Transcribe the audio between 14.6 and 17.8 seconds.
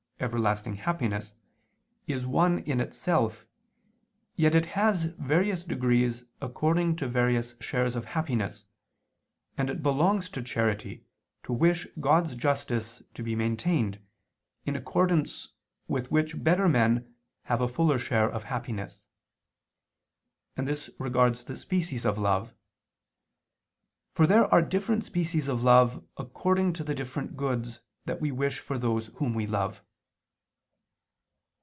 in accordance with which better men have a